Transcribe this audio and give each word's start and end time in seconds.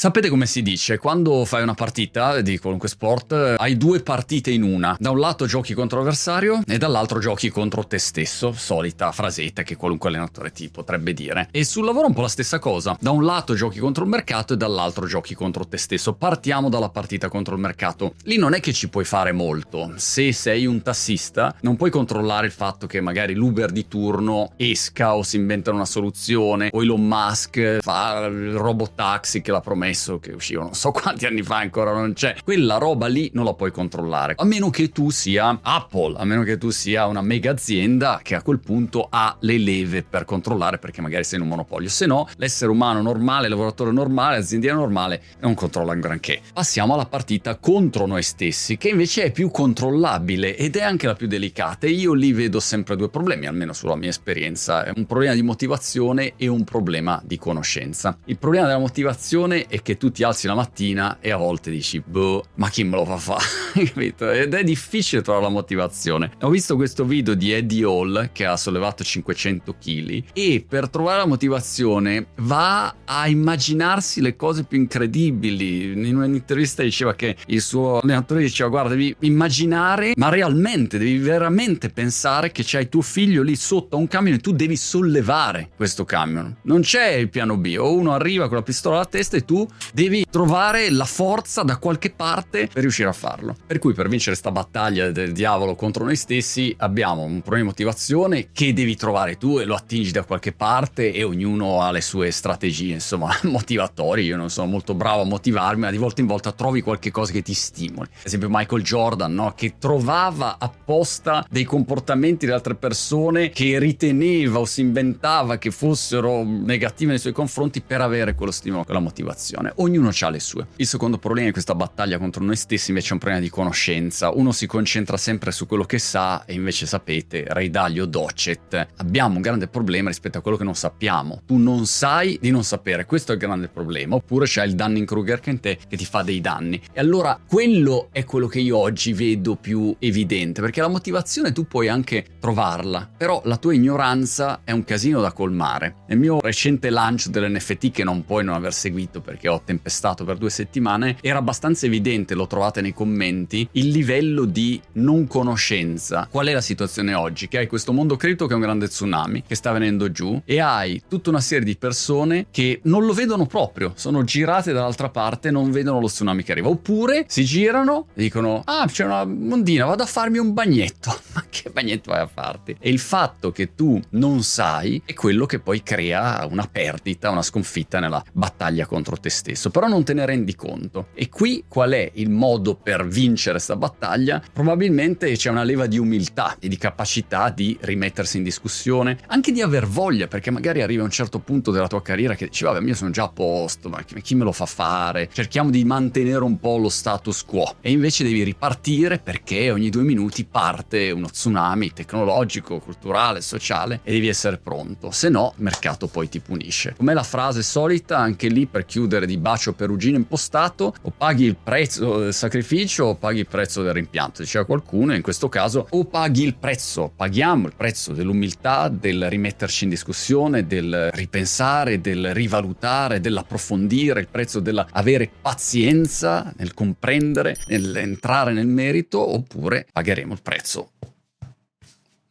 Sapete 0.00 0.28
come 0.28 0.46
si 0.46 0.62
dice? 0.62 0.96
Quando 0.96 1.44
fai 1.44 1.64
una 1.64 1.74
partita 1.74 2.40
di 2.40 2.56
qualunque 2.58 2.88
sport, 2.88 3.56
hai 3.58 3.76
due 3.76 3.98
partite 3.98 4.52
in 4.52 4.62
una. 4.62 4.96
Da 4.96 5.10
un 5.10 5.18
lato 5.18 5.44
giochi 5.46 5.74
contro 5.74 5.98
l'avversario 5.98 6.60
e 6.68 6.78
dall'altro 6.78 7.18
giochi 7.18 7.48
contro 7.48 7.84
te 7.84 7.98
stesso. 7.98 8.52
Solita 8.52 9.10
frasetta 9.10 9.64
che 9.64 9.74
qualunque 9.74 10.08
allenatore 10.08 10.52
ti 10.52 10.68
potrebbe 10.68 11.12
dire. 11.14 11.48
E 11.50 11.64
sul 11.64 11.84
lavoro 11.84 12.04
è 12.04 12.08
un 12.10 12.14
po' 12.14 12.20
la 12.20 12.28
stessa 12.28 12.60
cosa. 12.60 12.96
Da 13.00 13.10
un 13.10 13.24
lato 13.24 13.54
giochi 13.54 13.80
contro 13.80 14.04
il 14.04 14.10
mercato 14.10 14.52
e 14.52 14.56
dall'altro 14.56 15.04
giochi 15.04 15.34
contro 15.34 15.66
te 15.66 15.78
stesso. 15.78 16.12
Partiamo 16.12 16.68
dalla 16.68 16.90
partita 16.90 17.28
contro 17.28 17.56
il 17.56 17.60
mercato. 17.60 18.14
Lì 18.22 18.36
non 18.36 18.54
è 18.54 18.60
che 18.60 18.72
ci 18.72 18.88
puoi 18.88 19.04
fare 19.04 19.32
molto. 19.32 19.94
Se 19.96 20.32
sei 20.32 20.64
un 20.64 20.80
tassista, 20.80 21.52
non 21.62 21.74
puoi 21.74 21.90
controllare 21.90 22.46
il 22.46 22.52
fatto 22.52 22.86
che 22.86 23.00
magari 23.00 23.34
l'Uber 23.34 23.72
di 23.72 23.88
turno 23.88 24.52
esca 24.54 25.16
o 25.16 25.24
si 25.24 25.34
inventa 25.34 25.72
una 25.72 25.84
soluzione 25.84 26.68
o 26.70 26.84
Elon 26.84 27.04
Musk 27.04 27.78
fa 27.80 28.26
il 28.26 28.52
robot 28.52 28.94
taxi 28.94 29.42
che 29.42 29.50
l'ha 29.50 29.60
promesso 29.60 29.86
promesso 29.88 30.18
che 30.18 30.32
usciva 30.32 30.62
non 30.62 30.74
so 30.74 30.90
quanti 30.92 31.26
anni 31.26 31.42
fa 31.42 31.58
ancora 31.58 31.92
non 31.92 32.12
c'è. 32.12 32.36
Quella 32.44 32.78
roba 32.78 33.06
lì 33.06 33.30
non 33.32 33.44
la 33.44 33.54
puoi 33.54 33.70
controllare. 33.70 34.34
A 34.36 34.44
meno 34.44 34.70
che 34.70 34.90
tu 34.90 35.10
sia 35.10 35.58
Apple, 35.62 36.16
a 36.18 36.24
meno 36.24 36.42
che 36.42 36.58
tu 36.58 36.70
sia 36.70 37.06
una 37.06 37.22
mega 37.22 37.52
azienda 37.52 38.20
che 38.22 38.34
a 38.34 38.42
quel 38.42 38.58
punto 38.58 39.06
ha 39.10 39.36
le 39.40 39.58
leve 39.58 40.02
per 40.02 40.24
controllare 40.24 40.78
perché 40.78 41.00
magari 41.00 41.24
sei 41.24 41.38
in 41.38 41.44
un 41.44 41.50
monopolio. 41.50 41.88
Se 41.88 42.06
no, 42.06 42.28
l'essere 42.36 42.70
umano 42.70 43.00
normale, 43.00 43.48
lavoratore 43.48 43.90
normale, 43.92 44.36
azienda 44.36 44.72
normale 44.72 45.22
non 45.40 45.54
controlla 45.54 45.92
un 45.92 46.00
granché. 46.00 46.40
Passiamo 46.52 46.94
alla 46.94 47.06
partita 47.06 47.56
contro 47.56 48.06
noi 48.06 48.22
stessi, 48.22 48.76
che 48.76 48.88
invece 48.88 49.24
è 49.24 49.32
più 49.32 49.50
controllabile 49.50 50.56
ed 50.56 50.76
è 50.76 50.82
anche 50.82 51.06
la 51.06 51.14
più 51.14 51.26
delicata. 51.26 51.86
E 51.86 51.90
io 51.90 52.12
lì 52.12 52.32
vedo 52.32 52.60
sempre 52.60 52.96
due 52.96 53.08
problemi, 53.08 53.46
almeno 53.46 53.72
sulla 53.72 53.96
mia 53.96 54.10
esperienza. 54.10 54.90
Un 54.94 55.06
problema 55.06 55.34
di 55.34 55.42
motivazione 55.42 56.34
e 56.36 56.48
un 56.48 56.64
problema 56.64 57.20
di 57.24 57.38
conoscenza. 57.38 58.18
Il 58.26 58.38
problema 58.38 58.66
della 58.66 58.78
motivazione 58.78 59.66
è 59.66 59.77
che 59.82 59.96
tu 59.96 60.10
ti 60.10 60.22
alzi 60.22 60.46
la 60.46 60.54
mattina 60.54 61.18
e 61.20 61.30
a 61.30 61.36
volte 61.36 61.70
dici, 61.70 62.00
boh, 62.04 62.44
ma 62.54 62.68
chi 62.68 62.84
me 62.84 62.96
lo 62.96 63.04
fa 63.04 63.16
fare? 63.16 63.44
Capito? 63.84 64.30
Ed 64.30 64.54
è 64.54 64.64
difficile 64.64 65.22
trovare 65.22 65.44
la 65.44 65.50
motivazione. 65.50 66.32
Ho 66.42 66.50
visto 66.50 66.76
questo 66.76 67.04
video 67.04 67.34
di 67.34 67.52
Eddie 67.52 67.84
Hall 67.84 68.30
che 68.32 68.44
ha 68.44 68.56
sollevato 68.56 69.04
500 69.04 69.74
kg 69.80 70.22
e 70.32 70.64
per 70.66 70.88
trovare 70.88 71.18
la 71.18 71.26
motivazione 71.26 72.28
va 72.36 72.94
a 73.04 73.28
immaginarsi 73.28 74.20
le 74.20 74.36
cose 74.36 74.64
più 74.64 74.78
incredibili. 74.78 75.92
In 75.92 76.16
un'intervista 76.16 76.82
diceva 76.82 77.14
che 77.14 77.36
il 77.46 77.60
suo 77.60 78.00
allenatore 78.00 78.40
diceva, 78.40 78.68
guarda, 78.70 78.90
devi 78.90 79.14
immaginare, 79.20 80.12
ma 80.16 80.28
realmente, 80.28 80.98
devi 80.98 81.18
veramente 81.18 81.90
pensare 81.90 82.52
che 82.52 82.62
c'hai 82.64 82.88
tuo 82.88 83.02
figlio 83.02 83.42
lì 83.42 83.56
sotto 83.56 83.96
a 83.96 83.98
un 83.98 84.08
camion 84.08 84.36
e 84.36 84.38
tu 84.38 84.52
devi 84.52 84.76
sollevare 84.76 85.70
questo 85.76 86.04
camion. 86.04 86.56
Non 86.62 86.80
c'è 86.80 87.10
il 87.10 87.28
piano 87.28 87.56
B, 87.56 87.76
o 87.78 87.94
uno 87.94 88.12
arriva 88.12 88.46
con 88.48 88.56
la 88.56 88.62
pistola 88.62 88.96
alla 88.96 89.06
testa 89.06 89.36
e 89.36 89.44
tu 89.44 89.66
devi 89.92 90.26
trovare 90.30 90.90
la 90.90 91.04
forza 91.04 91.62
da 91.62 91.76
qualche 91.76 92.10
parte 92.10 92.68
per 92.72 92.82
riuscire 92.82 93.08
a 93.08 93.12
farlo. 93.12 93.56
Per 93.66 93.78
cui 93.78 93.94
per 93.94 94.08
vincere 94.08 94.32
questa 94.32 94.50
battaglia 94.50 95.10
del 95.10 95.32
diavolo 95.32 95.74
contro 95.74 96.04
noi 96.04 96.16
stessi 96.16 96.74
abbiamo 96.78 97.22
un 97.22 97.40
problema 97.40 97.60
di 97.60 97.68
motivazione 97.68 98.48
che 98.52 98.72
devi 98.72 98.96
trovare 98.96 99.36
tu 99.36 99.58
e 99.58 99.64
lo 99.64 99.74
attingi 99.74 100.10
da 100.10 100.24
qualche 100.24 100.52
parte 100.52 101.12
e 101.12 101.22
ognuno 101.22 101.82
ha 101.82 101.90
le 101.90 102.00
sue 102.00 102.30
strategie, 102.30 102.94
insomma, 102.94 103.30
motivatori. 103.44 104.24
Io 104.24 104.36
non 104.36 104.50
sono 104.50 104.66
molto 104.66 104.94
bravo 104.94 105.22
a 105.22 105.24
motivarmi, 105.24 105.82
ma 105.82 105.90
di 105.90 105.96
volta 105.96 106.20
in 106.20 106.26
volta 106.26 106.52
trovi 106.52 106.80
qualche 106.80 107.10
cosa 107.10 107.32
che 107.32 107.42
ti 107.42 107.54
stimoli. 107.54 108.08
Ad 108.12 108.26
esempio 108.26 108.48
Michael 108.50 108.82
Jordan, 108.82 109.34
no? 109.34 109.52
che 109.54 109.74
trovava 109.78 110.56
apposta 110.58 111.44
dei 111.50 111.64
comportamenti 111.64 112.46
di 112.46 112.52
altre 112.52 112.74
persone 112.74 113.50
che 113.50 113.78
riteneva 113.78 114.58
o 114.58 114.64
si 114.64 114.80
inventava 114.80 115.58
che 115.58 115.70
fossero 115.70 116.42
negative 116.44 117.10
nei 117.10 117.18
suoi 117.18 117.32
confronti 117.32 117.80
per 117.80 118.00
avere 118.00 118.34
quello 118.34 118.52
stimolo, 118.52 118.84
quella 118.84 119.00
motivazione 119.00 119.57
motivazione, 119.58 119.72
ognuno 119.76 120.10
ha 120.18 120.30
le 120.30 120.40
sue. 120.40 120.66
Il 120.76 120.86
secondo 120.86 121.18
problema 121.18 121.46
di 121.46 121.52
questa 121.52 121.74
battaglia 121.74 122.18
contro 122.18 122.44
noi 122.44 122.56
stessi 122.56 122.90
invece 122.90 123.10
è 123.10 123.12
un 123.12 123.18
problema 123.18 123.42
di 123.42 123.50
conoscenza. 123.50 124.30
Uno 124.30 124.52
si 124.52 124.66
concentra 124.66 125.16
sempre 125.16 125.52
su 125.52 125.66
quello 125.66 125.84
che 125.84 125.98
sa 125.98 126.44
e 126.44 126.54
invece 126.54 126.86
sapete, 126.86 127.44
Ray 127.48 127.70
Dalio 127.70 128.06
Docet, 128.06 128.88
abbiamo 128.96 129.36
un 129.36 129.42
grande 129.42 129.68
problema 129.68 130.08
rispetto 130.08 130.38
a 130.38 130.40
quello 130.40 130.56
che 130.56 130.64
non 130.64 130.74
sappiamo. 130.74 131.42
Tu 131.46 131.56
non 131.56 131.86
sai 131.86 132.38
di 132.40 132.50
non 132.50 132.64
sapere, 132.64 133.04
questo 133.04 133.32
è 133.32 133.34
il 133.34 133.40
grande 133.40 133.68
problema. 133.68 134.14
Oppure 134.14 134.46
c'è 134.46 134.64
il 134.64 134.74
Dunning-Kruger 134.74 135.40
che 135.40 135.50
in 135.50 135.60
te 135.60 135.78
che 135.88 135.96
ti 135.96 136.04
fa 136.04 136.22
dei 136.22 136.40
danni. 136.40 136.80
E 136.92 137.00
allora 137.00 137.38
quello 137.46 138.08
è 138.12 138.24
quello 138.24 138.46
che 138.46 138.60
io 138.60 138.76
oggi 138.76 139.12
vedo 139.12 139.56
più 139.56 139.94
evidente, 139.98 140.60
perché 140.60 140.80
la 140.80 140.88
motivazione 140.88 141.52
tu 141.52 141.66
puoi 141.66 141.88
anche 141.88 142.24
trovarla, 142.38 143.08
però 143.16 143.40
la 143.44 143.56
tua 143.56 143.74
ignoranza 143.74 144.60
è 144.64 144.72
un 144.72 144.84
casino 144.84 145.20
da 145.20 145.32
colmare. 145.32 145.96
Nel 146.08 146.18
mio 146.18 146.40
recente 146.40 146.90
lancio 146.90 147.30
dell'NFT 147.30 147.90
che 147.90 148.04
non 148.04 148.24
puoi 148.24 148.44
non 148.44 148.54
aver 148.54 148.72
seguito 148.72 149.20
perché 149.20 149.37
ho 149.46 149.62
tempestato 149.64 150.24
per 150.24 150.36
due 150.36 150.50
settimane, 150.50 151.18
era 151.20 151.38
abbastanza 151.38 151.86
evidente, 151.86 152.34
lo 152.34 152.48
trovate 152.48 152.80
nei 152.80 152.92
commenti, 152.92 153.68
il 153.72 153.90
livello 153.90 154.44
di 154.44 154.80
non 154.94 155.28
conoscenza. 155.28 156.26
Qual 156.28 156.46
è 156.48 156.52
la 156.52 156.60
situazione 156.60 157.14
oggi? 157.14 157.46
Che 157.46 157.58
hai 157.58 157.66
questo 157.68 157.92
mondo 157.92 158.16
cripto 158.16 158.46
che 158.46 158.52
è 158.52 158.56
un 158.56 158.62
grande 158.62 158.88
tsunami 158.88 159.44
che 159.46 159.54
sta 159.54 159.70
venendo 159.70 160.10
giù 160.10 160.40
e 160.44 160.58
hai 160.60 161.02
tutta 161.06 161.30
una 161.30 161.40
serie 161.40 161.64
di 161.64 161.76
persone 161.76 162.46
che 162.50 162.80
non 162.84 163.04
lo 163.04 163.12
vedono 163.12 163.46
proprio, 163.46 163.92
sono 163.94 164.24
girate 164.24 164.72
dall'altra 164.72 165.10
parte 165.10 165.50
non 165.50 165.70
vedono 165.70 166.00
lo 166.00 166.06
tsunami 166.06 166.42
che 166.42 166.52
arriva. 166.52 166.68
Oppure 166.68 167.26
si 167.28 167.44
girano 167.44 168.06
e 168.14 168.22
dicono, 168.22 168.62
ah 168.64 168.86
c'è 168.86 169.04
una 169.04 169.24
mondina, 169.24 169.84
vado 169.84 170.02
a 170.02 170.06
farmi 170.06 170.38
un 170.38 170.52
bagnetto. 170.54 171.16
Ma 171.48 171.54
che 171.62 171.70
bagnetto 171.70 172.10
vai 172.10 172.20
a 172.20 172.26
farti? 172.26 172.76
E 172.78 172.90
il 172.90 172.98
fatto 172.98 173.50
che 173.50 173.74
tu 173.74 174.00
non 174.10 174.42
sai 174.42 175.00
è 175.04 175.14
quello 175.14 175.46
che 175.46 175.58
poi 175.58 175.82
crea 175.82 176.46
una 176.48 176.68
perdita, 176.70 177.30
una 177.30 177.42
sconfitta 177.42 177.98
nella 177.98 178.22
battaglia 178.32 178.86
contro 178.86 179.16
te 179.16 179.30
stesso, 179.30 179.70
però 179.70 179.88
non 179.88 180.04
te 180.04 180.14
ne 180.14 180.26
rendi 180.26 180.54
conto. 180.54 181.08
E 181.14 181.28
qui 181.28 181.64
qual 181.66 181.92
è 181.92 182.10
il 182.14 182.30
modo 182.30 182.74
per 182.74 183.06
vincere 183.06 183.56
questa 183.56 183.76
battaglia? 183.76 184.42
Probabilmente 184.52 185.30
c'è 185.32 185.50
una 185.50 185.62
leva 185.62 185.86
di 185.86 185.98
umiltà 185.98 186.56
e 186.58 186.68
di 186.68 186.76
capacità 186.76 187.50
di 187.50 187.76
rimettersi 187.80 188.36
in 188.36 188.42
discussione, 188.42 189.18
anche 189.26 189.52
di 189.52 189.62
aver 189.62 189.86
voglia, 189.86 190.26
perché 190.26 190.50
magari 190.50 190.82
arriva 190.82 191.02
a 191.02 191.06
un 191.06 191.10
certo 191.10 191.38
punto 191.38 191.70
della 191.70 191.88
tua 191.88 192.02
carriera 192.02 192.34
che 192.34 192.46
dici, 192.46 192.64
vabbè, 192.64 192.84
io 192.86 192.94
sono 192.94 193.10
già 193.10 193.24
a 193.24 193.28
posto, 193.28 193.88
ma 193.88 194.02
chi 194.02 194.34
me 194.34 194.44
lo 194.44 194.52
fa 194.52 194.66
fare? 194.66 195.28
Cerchiamo 195.32 195.70
di 195.70 195.84
mantenere 195.84 196.44
un 196.44 196.58
po' 196.58 196.76
lo 196.76 196.88
status 196.88 197.44
quo. 197.44 197.76
E 197.80 197.90
invece 197.90 198.24
devi 198.24 198.42
ripartire 198.42 199.18
perché 199.18 199.70
ogni 199.70 199.90
due 199.90 200.02
minuti 200.02 200.44
parte 200.44 201.10
uno 201.10 201.28
tsunami 201.38 201.92
tecnologico, 201.92 202.80
culturale, 202.80 203.40
sociale 203.40 204.00
e 204.02 204.10
devi 204.10 204.26
essere 204.26 204.58
pronto. 204.58 205.12
Se 205.12 205.28
no, 205.28 205.52
il 205.56 205.62
mercato 205.62 206.08
poi 206.08 206.28
ti 206.28 206.40
punisce. 206.40 206.94
Com'è 206.96 207.14
la 207.14 207.22
frase 207.22 207.62
solita, 207.62 208.18
anche 208.18 208.48
lì 208.48 208.66
per 208.66 208.84
chiudere 208.84 209.24
di 209.24 209.38
bacio 209.38 209.72
perugino 209.72 210.16
impostato, 210.16 210.92
o 211.00 211.12
paghi 211.16 211.44
il 211.44 211.54
prezzo 211.54 212.18
del 212.18 212.34
sacrificio 212.34 213.04
o 213.04 213.14
paghi 213.14 213.38
il 213.38 213.46
prezzo 213.46 213.82
del 213.82 213.92
rimpianto, 213.92 214.42
diceva 214.42 214.64
qualcuno, 214.64 215.14
in 215.14 215.22
questo 215.22 215.48
caso 215.48 215.86
o 215.90 216.04
paghi 216.06 216.42
il 216.42 216.56
prezzo, 216.56 217.12
paghiamo 217.14 217.68
il 217.68 217.74
prezzo 217.76 218.12
dell'umiltà, 218.12 218.88
del 218.88 219.30
rimetterci 219.30 219.84
in 219.84 219.90
discussione, 219.90 220.66
del 220.66 221.10
ripensare, 221.12 222.00
del 222.00 222.34
rivalutare, 222.34 223.20
dell'approfondire, 223.20 224.18
il 224.18 224.28
prezzo 224.28 224.58
dell'avere 224.58 225.30
pazienza 225.40 226.52
nel 226.56 226.74
comprendere, 226.74 227.56
nell'entrare 227.68 228.52
nel 228.52 228.66
merito, 228.66 229.20
oppure 229.34 229.86
pagheremo 229.92 230.32
il 230.32 230.42
prezzo 230.42 230.90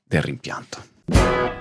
del 0.07 0.22
rimpianto. 0.22 1.56